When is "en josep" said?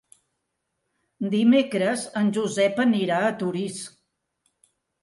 2.23-2.83